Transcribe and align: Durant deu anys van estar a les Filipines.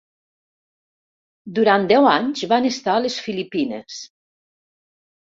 Durant 1.59 1.87
deu 1.93 2.09
anys 2.15 2.43
van 2.57 2.69
estar 2.73 2.97
a 3.03 3.07
les 3.07 3.21
Filipines. 3.29 4.03